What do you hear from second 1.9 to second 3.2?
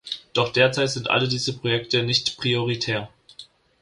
nicht prioritär.